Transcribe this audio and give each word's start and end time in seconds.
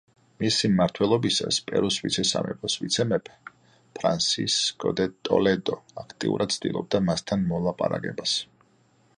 მისი 0.43 0.69
მმართველობისას, 0.69 1.57
პერუს 1.67 1.97
ვიცე-სამეფოს 2.05 2.77
ვიცე-მეფე, 2.85 3.35
ფრანსისკო 3.99 4.95
დე 5.01 5.07
ტოლედო 5.29 5.77
აქტიურად 6.05 6.57
ცდილობდა 6.57 7.03
მასთან 7.11 7.49
მოლაპარაკებას. 7.53 8.39